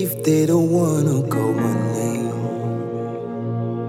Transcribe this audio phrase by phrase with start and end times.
[0.00, 2.30] If they don't wanna call my name,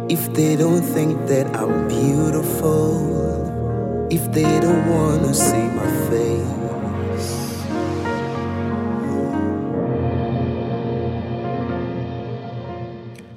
[0.09, 7.61] if they don't think that I'm beautiful, if they don't wanna see my face.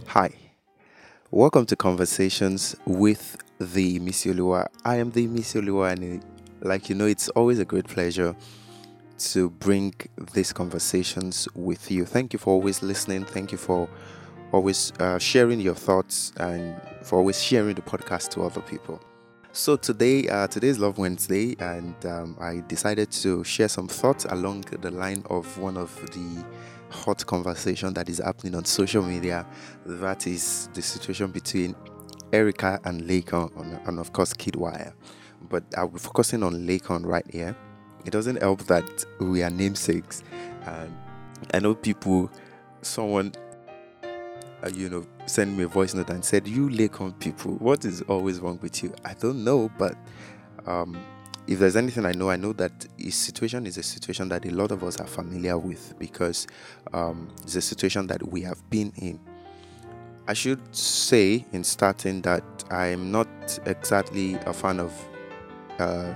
[0.07, 0.30] Hi,
[1.30, 4.68] welcome to Conversations with the Misiolua.
[4.86, 6.25] I am the Misiolua, and
[6.62, 8.34] like you know, it's always a great pleasure
[9.30, 9.95] to bring
[10.34, 12.05] these conversations with you.
[12.05, 13.25] Thank you for always listening.
[13.25, 13.88] Thank you for
[14.52, 19.01] always uh, sharing your thoughts and for always sharing the podcast to other people.
[19.52, 24.24] So today, uh, today is Love Wednesday, and um, I decided to share some thoughts
[24.30, 26.45] along the line of one of the
[26.88, 29.46] hot conversation that is happening on social media.
[29.84, 31.74] That is the situation between
[32.32, 34.95] Erica and Laycon, and, of course Kiddwaya.
[35.51, 37.54] But I'll be focusing on Laycon right here.
[38.05, 40.23] It doesn't help that we are namesakes,
[40.66, 40.95] and
[41.52, 42.30] I know people.
[42.84, 43.33] Someone
[44.65, 48.02] uh, you know, sent me a voice note and said, "You Laycon people, what is
[48.02, 49.96] always wrong with you?" I don't know, but
[50.66, 50.96] um,
[51.46, 54.51] if there's anything I know, I know that his situation is a situation that a
[54.51, 56.46] lot of us are familiar with because
[56.93, 59.19] um, it's a situation that we have been in.
[60.29, 63.29] I should say in starting that I'm not
[63.66, 64.93] exactly a fan of
[65.81, 66.15] uh,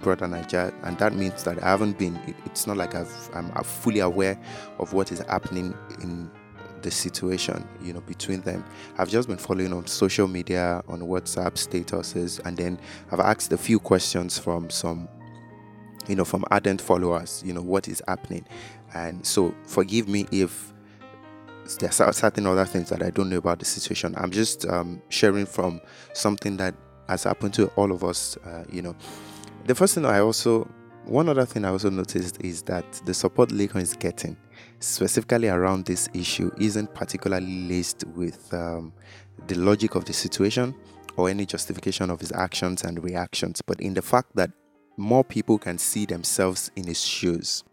[0.00, 2.18] Brother Naija, and that means that I haven't been.
[2.46, 4.38] It's not like I've, I'm, I'm fully aware
[4.78, 6.30] of what is happening in
[6.82, 8.64] the situation you know between them.
[8.98, 12.78] I've just been following on social media on whatsapp statuses and then
[13.10, 15.08] i've asked a few questions from some
[16.08, 18.44] you know from ardent followers you know what is happening.
[18.94, 20.72] And so forgive me if
[21.78, 24.14] there's certain other things that i don't know about the situation.
[24.16, 25.80] I'm just um, sharing from
[26.14, 26.74] something that
[27.08, 28.96] has happened to all of us uh, you know
[29.66, 30.68] the first thing i also
[31.04, 34.36] one other thing i also noticed is that the support Laycon is getting
[34.80, 38.92] specifically around this issue isn't particularly laced with um,
[39.46, 40.74] the logic of the situation
[41.16, 44.50] or any justification of his actions and reactions, but in the fact that
[44.96, 47.64] more people can see themselves in his shoes.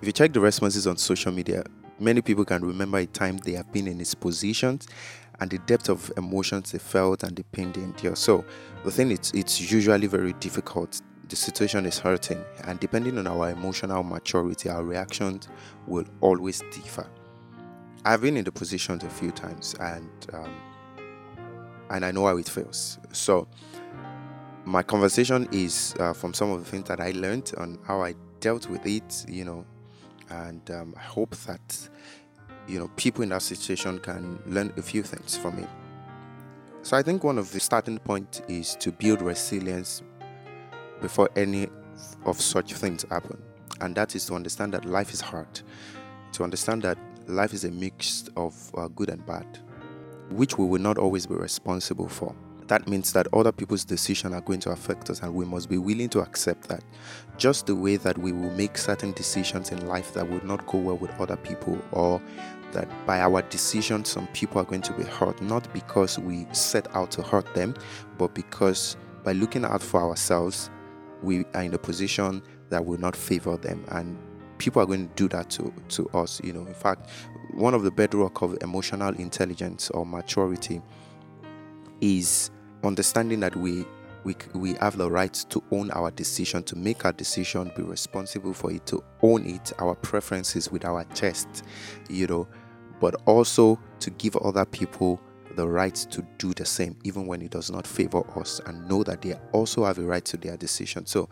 [0.00, 1.64] If you check the responses on social media,
[1.98, 4.86] many people can remember a time they have been in his positions
[5.40, 8.18] and the depth of emotions they felt and the pain they endured.
[8.18, 8.44] So
[8.84, 13.50] the thing is, it's usually very difficult the situation is hurting, and depending on our
[13.50, 15.48] emotional maturity, our reactions
[15.86, 17.08] will always differ.
[18.04, 20.54] I've been in the positions a few times, and um,
[21.90, 22.98] and I know how it feels.
[23.12, 23.48] So,
[24.64, 28.14] my conversation is uh, from some of the things that I learned on how I
[28.40, 29.64] dealt with it, you know,
[30.30, 31.88] and um, I hope that
[32.66, 35.68] you know people in that situation can learn a few things from it.
[36.82, 40.02] So I think one of the starting point is to build resilience
[41.04, 41.68] before any
[42.24, 43.36] of such things happen.
[43.82, 45.60] And that is to understand that life is hard,
[46.32, 49.46] to understand that life is a mix of uh, good and bad,
[50.30, 52.34] which we will not always be responsible for.
[52.68, 55.76] That means that other people's decisions are going to affect us, and we must be
[55.76, 56.82] willing to accept that.
[57.36, 60.78] Just the way that we will make certain decisions in life that will not go
[60.78, 62.22] well with other people, or
[62.72, 66.86] that by our decisions, some people are going to be hurt, not because we set
[66.96, 67.74] out to hurt them,
[68.16, 70.70] but because by looking out for ourselves,
[71.24, 73.84] we are in a position that will not favor them.
[73.88, 74.18] And
[74.58, 76.66] people are going to do that to, to us you know.
[76.66, 77.08] In fact
[77.52, 80.82] one of the bedrock of emotional intelligence or maturity
[82.00, 82.50] is
[82.82, 83.84] understanding that we
[84.24, 88.54] we, we have the right to own our decision to make our decision be responsible
[88.54, 91.64] for it to own it our preferences with our chest
[92.08, 92.48] you know.
[93.00, 95.20] But also to give other people
[95.54, 99.02] the right to do the same, even when it does not favor us, and know
[99.04, 101.06] that they also have a right to their decision.
[101.06, 101.28] So,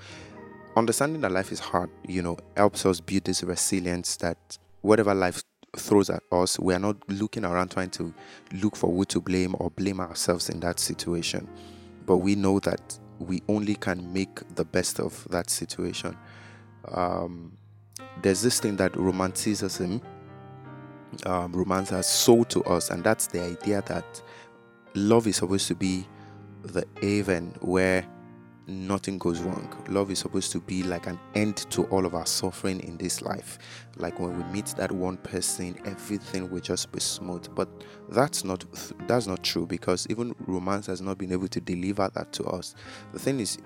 [0.76, 5.42] understanding that life is hard, you know, helps us build this resilience that whatever life
[5.76, 8.12] throws at us, we are not looking around trying to
[8.54, 11.48] look for who to blame or blame ourselves in that situation.
[12.04, 16.16] But we know that we only can make the best of that situation.
[16.88, 17.56] Um,
[18.22, 20.02] there's this thing that romanticism
[21.26, 24.22] um, romance has sold to us, and that's the idea that
[24.94, 26.06] love is supposed to be
[26.62, 28.06] the haven where
[28.66, 29.74] nothing goes wrong.
[29.88, 33.22] Love is supposed to be like an end to all of our suffering in this
[33.22, 33.58] life.
[33.96, 37.46] Like when we meet that one person, everything will just be smooth.
[37.54, 37.68] But
[38.08, 38.64] that's not
[39.06, 42.74] that's not true because even romance has not been able to deliver that to us.
[43.12, 43.58] The thing is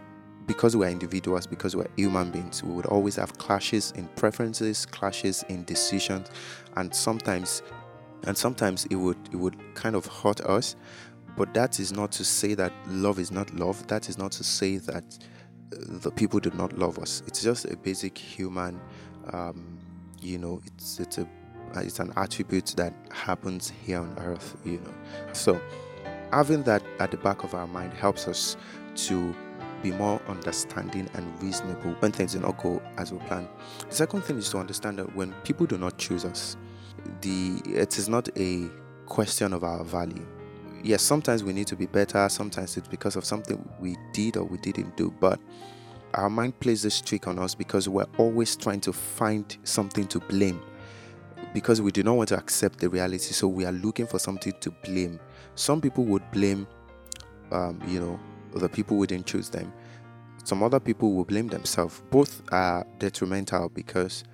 [0.47, 5.45] because we're individuals, because we're human beings, we would always have clashes in preferences, clashes
[5.49, 6.31] in decisions,
[6.77, 7.63] and sometimes
[8.27, 10.77] and sometimes it would it would kind of hurt us.
[11.37, 13.87] But that is not to say that love is not love.
[13.89, 15.05] That is not to say that
[15.73, 17.23] uh, the people do not love us.
[17.27, 18.81] It's just a basic human,
[19.33, 19.79] um,
[20.21, 21.29] you know, it's it's a
[21.75, 24.95] it's an attribute that happens here on earth, you know.
[25.33, 25.61] So
[26.33, 28.57] having that at the back of our mind helps us
[28.95, 29.35] to
[29.91, 33.49] be more understanding and reasonable when things do not go as we plan.
[33.89, 36.57] The second thing is to understand that when people do not choose us,
[37.21, 38.69] the it is not a
[39.07, 40.27] question of our value.
[40.83, 44.45] Yes, sometimes we need to be better, sometimes it's because of something we did or
[44.45, 45.39] we didn't do, but
[46.15, 50.19] our mind plays this trick on us because we're always trying to find something to
[50.21, 50.61] blame
[51.53, 54.53] because we do not want to accept the reality so we are looking for something
[54.61, 55.19] to blame
[55.55, 56.67] some people would blame
[57.53, 58.19] um, you know
[58.61, 59.73] the people who didn't choose them.
[60.45, 62.03] Some other people will blame themselves.
[62.11, 64.25] Both are detrimental because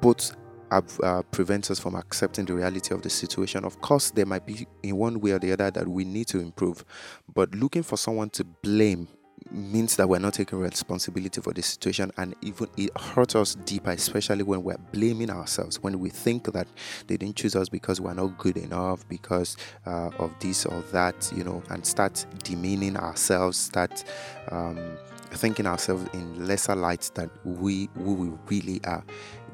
[0.00, 0.34] both
[0.70, 3.64] uh, prevent us from accepting the reality of the situation.
[3.64, 6.40] Of course, there might be in one way or the other that we need to
[6.40, 6.84] improve,
[7.32, 9.08] but looking for someone to blame
[9.50, 13.90] means that we're not taking responsibility for the situation and even it hurts us deeper
[13.90, 16.66] especially when we're blaming ourselves when we think that
[17.06, 19.56] they didn't choose us because we're not good enough because
[19.86, 24.04] uh, of this or that you know and start demeaning ourselves start
[24.50, 24.96] um,
[25.30, 29.04] thinking ourselves in lesser light than we who we really are.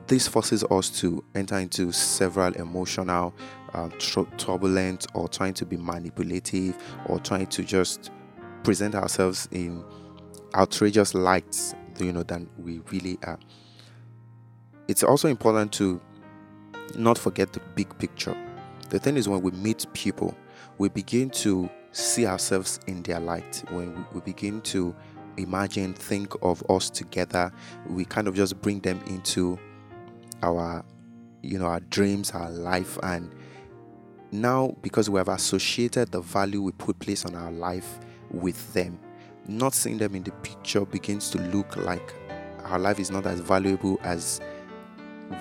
[0.07, 3.35] This forces us to enter into several emotional
[3.73, 6.77] uh, tr- turbulent or trying to be manipulative
[7.07, 8.11] or trying to just
[8.63, 9.85] present ourselves in
[10.55, 13.39] outrageous lights, you know, than we really are.
[14.89, 16.01] It's also important to
[16.97, 18.37] not forget the big picture.
[18.91, 20.37] The thing is, when we meet people,
[20.79, 23.65] we begin to see ourselves in their light.
[23.71, 24.95] When we begin to
[25.37, 27.53] imagine, think of us together,
[27.89, 29.59] we kind of just bring them into
[30.43, 30.85] our,
[31.43, 33.33] you know, our dreams, our life, and
[34.33, 37.99] now because we have associated the value we put place on our life
[38.33, 38.99] with them.
[39.49, 42.15] Not seeing them in the picture begins to look like
[42.65, 44.41] our life is not as valuable as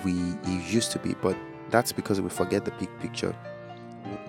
[0.04, 0.12] we
[0.68, 1.36] used to be, but
[1.70, 3.34] that's because we forget the big picture.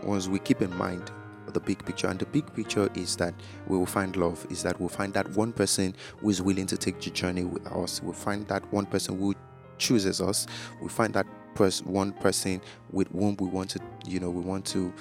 [0.03, 1.11] Once we keep in mind
[1.53, 3.33] the big picture, and the big picture is that
[3.67, 6.77] we will find love, is that we'll find that one person who is willing to
[6.77, 9.35] take the journey with us, we'll find that one person who
[9.77, 10.47] chooses us,
[10.81, 12.61] we find that pers- one person
[12.91, 14.91] with whom we want to, you know, we want to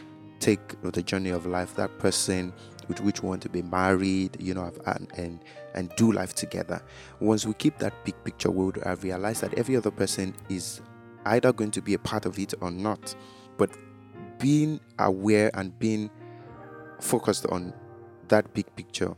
[0.42, 2.52] take the journey of life, that person
[2.88, 5.40] with which we want to be married, you know, and, and
[5.74, 6.82] and do life together.
[7.20, 10.82] Once we keep that big picture, we would have realized that every other person is
[11.26, 13.14] either going to be a part of it or not.
[13.56, 13.70] But
[14.38, 16.10] being aware and being
[17.00, 17.72] focused on
[18.28, 19.14] that big picture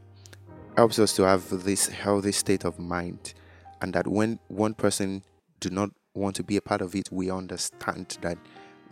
[0.76, 3.32] helps us to have this healthy state of mind
[3.80, 5.22] and that when one person
[5.60, 8.38] do not want to be a part of it we understand that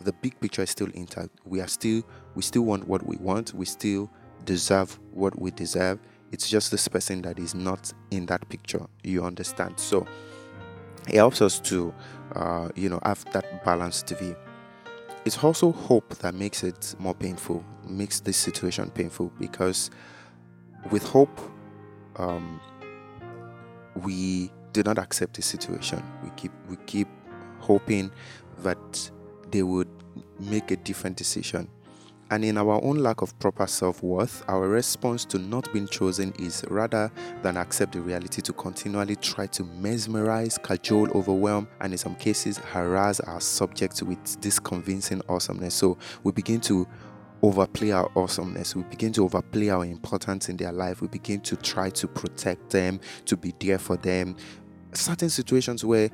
[0.03, 2.03] the big picture is still intact we are still
[2.35, 4.09] we still want what we want we still
[4.45, 5.99] deserve what we deserve.
[6.31, 8.85] It's just this person that is not in that picture.
[9.03, 9.79] You understand?
[9.79, 10.07] So
[11.07, 11.93] it helps us to,
[12.35, 14.35] uh, you know, have that balanced view.
[15.25, 19.89] It's also hope that makes it more painful, makes this situation painful because
[20.91, 21.39] with hope,
[22.17, 22.59] um,
[24.01, 26.03] we do not accept the situation.
[26.23, 27.07] We keep we keep
[27.59, 28.11] hoping
[28.63, 29.11] that
[29.51, 29.87] they would
[30.49, 31.67] make a different decision.
[32.31, 36.33] And in our own lack of proper self worth, our response to not being chosen
[36.39, 37.11] is rather
[37.43, 42.57] than accept the reality to continually try to mesmerize, cajole, overwhelm, and in some cases
[42.57, 45.75] harass our subjects with this convincing awesomeness.
[45.75, 46.87] So we begin to
[47.43, 48.75] overplay our awesomeness.
[48.75, 51.01] We begin to overplay our importance in their life.
[51.01, 54.37] We begin to try to protect them, to be there for them.
[54.93, 56.09] Certain situations where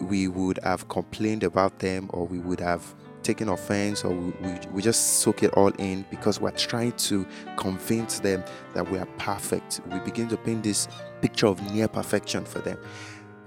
[0.00, 2.94] we would have complained about them or we would have
[3.28, 7.26] taking offense or we, we, just soak it all in because we're trying to
[7.58, 8.42] convince them
[8.72, 9.82] that we are perfect.
[9.92, 10.88] We begin to paint this
[11.20, 12.78] picture of near perfection for them.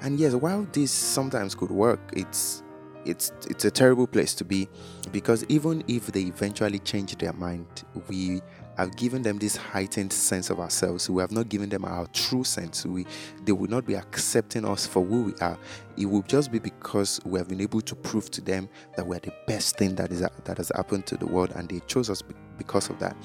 [0.02, 2.62] And yes, while this sometimes could work, it's
[3.06, 4.70] it's it's a terrible place to be
[5.12, 7.66] because even if they eventually change their mind,
[8.08, 8.42] we
[8.82, 11.08] have given them this heightened sense of ourselves.
[11.08, 12.84] We have not given them our true sense.
[12.84, 13.06] We
[13.44, 15.58] they will not be accepting us for who we are.
[15.98, 19.20] It will just be because we have been able to prove to them that we're
[19.20, 22.24] the best thing that is that has happened to the world, and they chose us
[22.58, 23.16] because of that.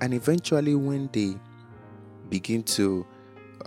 [0.00, 1.34] And eventually, when they
[2.28, 3.04] begin to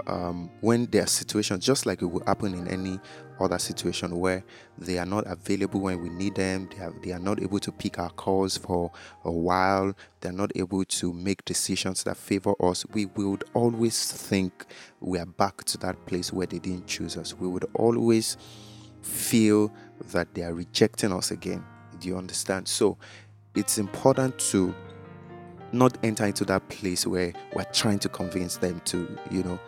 [0.08, 3.00] um, when their situation, just like it will happen in any
[3.40, 4.44] other situation where
[4.78, 7.72] they are not available when we need them, they are, they are not able to
[7.72, 8.92] pick our calls for
[9.24, 14.66] a while, they're not able to make decisions that favor us, we would always think
[15.00, 17.34] we are back to that place where they didn't choose us.
[17.34, 18.38] We would always
[19.02, 19.74] feel
[20.12, 21.64] that they are rejecting us again.
[22.00, 22.68] Do you understand?
[22.68, 22.98] So
[23.56, 24.74] it's important to
[25.72, 29.60] not enter into that place where we're trying to convince them to, you know,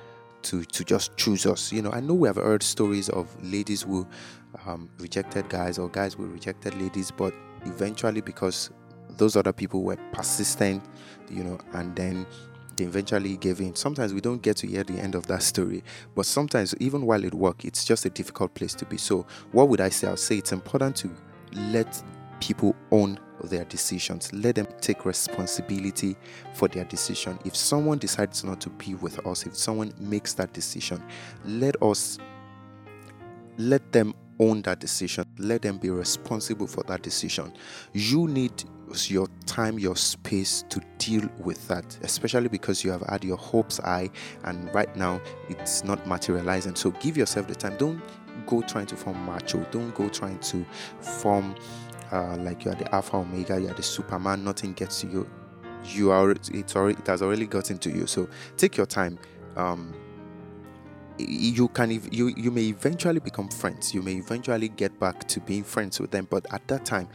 [0.45, 1.71] to to just choose us.
[1.71, 4.07] You know, I know we have heard stories of ladies who
[4.65, 7.33] um, rejected guys or guys who rejected ladies, but
[7.65, 8.69] eventually because
[9.17, 10.83] those other people were persistent,
[11.29, 12.25] you know, and then
[12.75, 13.75] they eventually gave in.
[13.75, 15.83] Sometimes we don't get to hear the end of that story,
[16.15, 18.97] but sometimes even while it works, it's just a difficult place to be.
[18.97, 20.07] So, what would I say?
[20.07, 21.11] I'll say it's important to
[21.53, 22.01] let
[22.39, 24.31] people own their decisions.
[24.33, 26.15] Let them take responsibility
[26.53, 27.39] for their decision.
[27.45, 31.03] If someone decides not to be with us, if someone makes that decision,
[31.45, 32.17] let us
[33.57, 35.25] let them own that decision.
[35.37, 37.53] Let them be responsible for that decision.
[37.93, 38.63] You need
[39.07, 43.77] your time, your space to deal with that, especially because you have had your hopes
[43.77, 44.09] high
[44.43, 46.75] and right now it's not materializing.
[46.75, 47.77] So give yourself the time.
[47.77, 48.01] Don't
[48.45, 49.65] go trying to form macho.
[49.71, 50.65] Don't go trying to
[50.99, 51.55] form
[52.11, 54.43] uh, like you are the alpha omega, you are the superman.
[54.43, 55.29] Nothing gets to you.
[55.83, 58.07] You are it's already it has already gotten to you.
[58.07, 59.19] So take your time.
[59.55, 59.93] Um,
[61.17, 65.63] you can you you may eventually become friends you may eventually get back to being
[65.63, 67.07] friends with them but at that time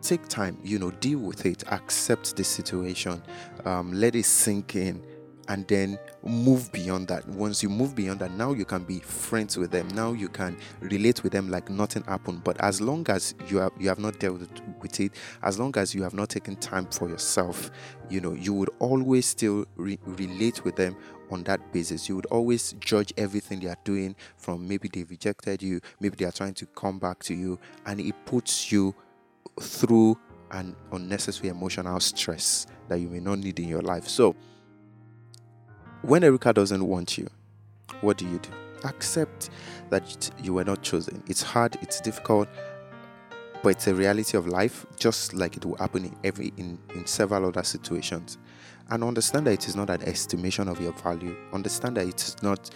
[0.00, 3.22] take time you know deal with it accept the situation
[3.66, 5.02] um, let it sink in
[5.48, 9.56] and then move beyond that once you move beyond that now you can be friends
[9.56, 13.34] with them now you can relate with them like nothing happened but as long as
[13.48, 14.40] you have you have not dealt
[14.80, 17.70] with it as long as you have not taken time for yourself
[18.08, 20.96] you know you would always still re- relate with them
[21.32, 22.08] on that basis.
[22.08, 26.26] You would always judge everything they are doing from maybe they rejected you, maybe they
[26.26, 28.94] are trying to come back to you, and it puts you
[29.60, 30.18] through
[30.50, 34.06] an unnecessary emotional stress that you may not need in your life.
[34.06, 34.36] So,
[36.02, 37.28] when Erica doesn't want you,
[38.00, 38.50] what do you do?
[38.84, 39.50] Accept
[39.90, 41.22] that you were not chosen.
[41.28, 42.48] It's hard, it's difficult,
[43.62, 47.06] but it's a reality of life, just like it will happen in every in, in
[47.06, 48.38] several other situations
[48.90, 51.36] and understand that it is not an estimation of your value.
[51.52, 52.70] Understand that it is not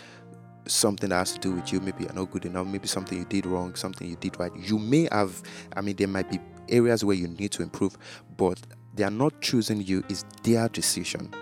[0.66, 1.80] something that has to do with you.
[1.80, 4.50] Maybe you're not good enough, maybe something you did wrong, something you did right.
[4.56, 5.42] You may have,
[5.76, 7.96] I mean, there might be areas where you need to improve,
[8.36, 8.58] but
[8.94, 11.32] they are not choosing you, it's their decision.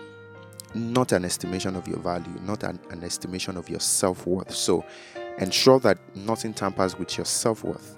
[0.74, 4.52] Not an estimation of your value, not an, an estimation of your self worth.
[4.52, 4.84] So
[5.38, 7.96] ensure that nothing tampers with your self worth.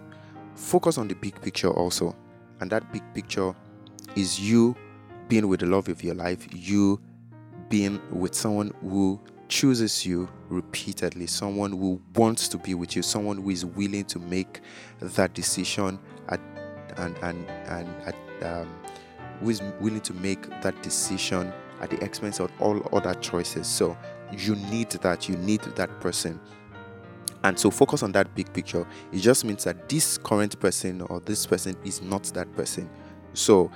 [0.54, 2.14] Focus on the big picture also.
[2.60, 3.54] And that big picture
[4.14, 4.74] is you
[5.28, 7.00] being with the love of your life, you
[7.68, 13.38] being with someone who chooses you repeatedly, someone who wants to be with you, someone
[13.38, 14.60] who is willing to make
[15.00, 16.40] that decision at,
[16.96, 18.68] and and and at, um,
[19.40, 23.66] who is willing to make that decision at the expense of all other choices.
[23.66, 23.96] So
[24.32, 25.28] you need that.
[25.28, 26.40] You need that person.
[27.44, 28.86] And so focus on that big picture.
[29.12, 32.90] It just means that this current person or this person is not that person.
[33.34, 33.70] So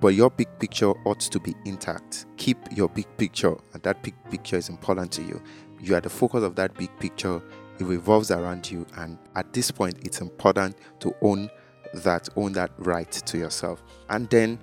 [0.00, 2.26] but your big picture ought to be intact.
[2.36, 5.40] Keep your big picture, and that big picture is important to you.
[5.80, 7.40] You are the focus of that big picture,
[7.78, 11.48] it revolves around you, and at this point, it's important to own
[11.94, 13.82] that, own that right to yourself.
[14.10, 14.58] And then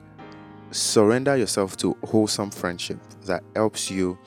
[0.71, 4.17] surrender yourself to wholesome friendship that helps you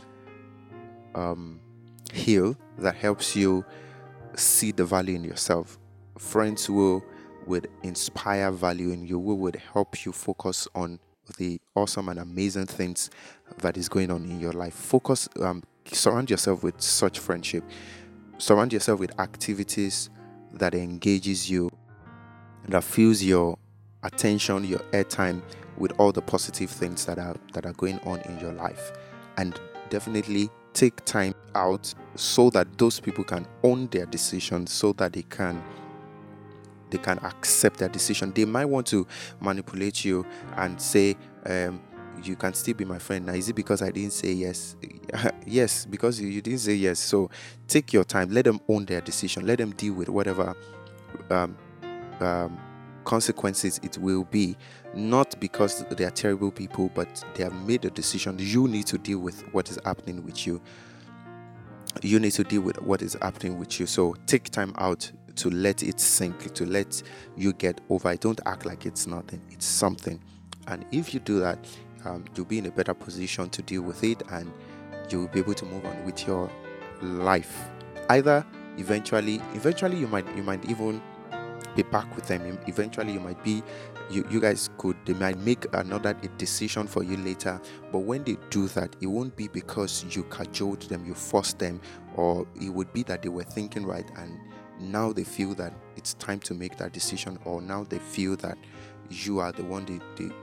[1.14, 1.60] um,
[2.12, 3.64] heal, that helps you
[4.36, 5.78] see the value in yourself.
[6.18, 7.04] Friends will
[7.46, 10.98] would inspire value in you, who would help you focus on
[11.36, 13.10] the awesome and amazing things
[13.58, 14.74] that is going on in your life.
[14.74, 17.64] Focus, um, surround yourself with such friendship.
[18.38, 20.10] Surround yourself with activities
[20.52, 21.70] that engages you,
[22.68, 23.58] that fills your
[24.04, 25.42] attention, your airtime
[25.76, 28.92] with all the positive things that are that are going on in your life,
[29.36, 29.58] and
[29.90, 35.22] definitely take time out so that those people can own their decisions, so that they
[35.22, 35.62] can
[36.90, 38.32] they can accept their decision.
[38.32, 39.06] They might want to
[39.40, 40.24] manipulate you
[40.56, 41.80] and say, um,
[42.22, 43.26] you can still be my friend.
[43.26, 44.76] Now, is it because I didn't say yes?
[45.46, 47.00] yes, because you, didn't say yes.
[47.00, 47.30] So
[47.66, 48.30] take your time.
[48.30, 49.46] Let them own their decision.
[49.46, 50.54] Let them deal with whatever
[51.30, 51.56] um,
[52.20, 52.58] um,
[53.04, 54.56] consequences it will be.
[54.94, 58.36] Not because they are terrible people, but they have made a decision.
[58.38, 60.60] You need to deal with what is happening with you.
[62.02, 63.86] You need to deal with what is happening with you.
[63.86, 67.02] So take time out to let it sink, to let
[67.36, 68.20] you get over it.
[68.20, 70.20] Don't act like it's nothing, it's something.
[70.68, 71.58] And if you do that,
[72.04, 74.52] um, you'll be in a better position to deal with it and
[75.10, 76.50] you'll be able to move on with your
[77.02, 77.68] life.
[78.10, 78.44] Either
[78.78, 81.00] eventually, eventually you might you might even
[81.74, 82.58] be back with them.
[82.66, 83.62] Eventually you might be
[84.10, 87.58] you, you guys could they might make another decision for you later
[87.90, 91.80] but when they do that it won't be because you cajoled them you forced them
[92.14, 94.38] or it would be that they were thinking right and
[94.80, 98.58] now they feel that it's time to make that decision, or now they feel that
[99.10, 100.34] you are the one they, they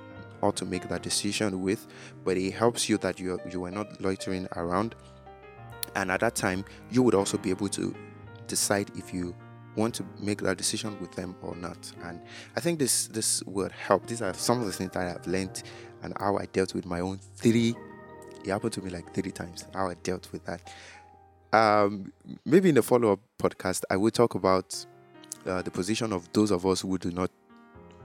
[0.42, 1.88] ought to make that decision with.
[2.24, 4.96] But it helps you that you you are not loitering around.
[5.96, 7.94] And at that time, you would also be able to
[8.48, 9.36] decide if you
[9.76, 11.92] want to make that decision with them or not.
[12.04, 12.22] And
[12.56, 14.08] I think this this would help.
[14.08, 15.64] These are some of the things that I've learned
[16.04, 17.76] and how I dealt with my own three.
[18.44, 19.66] It happened to me like three times.
[19.74, 20.62] How I dealt with that.
[21.54, 22.12] Um,
[22.46, 24.86] maybe in the follow up podcast, I will talk about
[25.46, 27.30] uh, the position of those of us who do not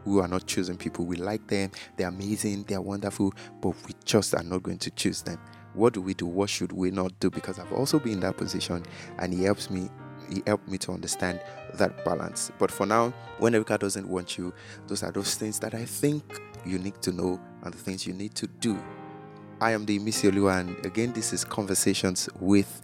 [0.04, 1.04] who are not choosing people.
[1.04, 5.22] We like them, they're amazing, they're wonderful, but we just are not going to choose
[5.22, 5.38] them.
[5.74, 6.26] What do we do?
[6.26, 7.28] What should we not do?
[7.28, 8.84] Because I've also been in that position
[9.18, 9.90] and it helps me
[10.30, 11.40] he helped me to understand
[11.74, 12.50] that balance.
[12.58, 14.52] But for now, when Erica doesn't want you,
[14.86, 18.12] those are those things that I think you need to know and the things you
[18.12, 18.78] need to do.
[19.60, 22.82] I am the Missy Olua, and again, this is Conversations with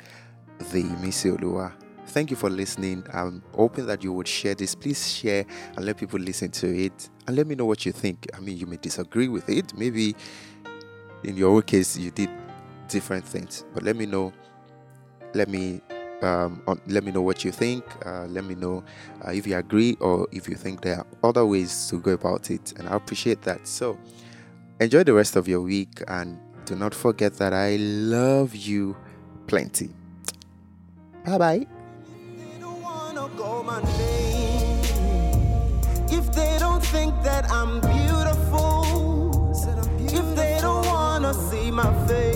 [0.73, 1.73] the Missy Olua.
[2.07, 3.05] Thank you for listening.
[3.13, 4.75] I'm hoping that you would share this.
[4.75, 5.47] Please share
[5.77, 8.27] and let people listen to it and let me know what you think.
[8.35, 9.77] I mean, you may disagree with it.
[9.77, 10.15] Maybe
[11.25, 12.31] in your case, you did
[12.89, 14.33] different things, but let me know.
[15.35, 15.81] Let me
[16.23, 17.85] um, on, let me know what you think.
[18.05, 18.85] Uh, let me know
[19.27, 22.51] uh, if you agree or if you think there are other ways to go about
[22.51, 23.67] it, and I appreciate that.
[23.67, 23.99] So,
[24.81, 28.97] enjoy the rest of your week, and do not forget that I love you
[29.47, 29.91] plenty.
[31.25, 31.67] Bye bye.
[36.11, 39.53] If they don't think that I'm beautiful,
[39.99, 42.32] if they don't wanna see my face